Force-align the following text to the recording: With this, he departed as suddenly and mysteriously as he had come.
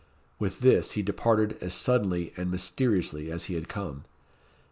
With 0.39 0.61
this, 0.61 0.93
he 0.93 1.03
departed 1.03 1.59
as 1.61 1.75
suddenly 1.75 2.33
and 2.35 2.49
mysteriously 2.49 3.31
as 3.31 3.43
he 3.43 3.53
had 3.53 3.67
come. 3.69 4.05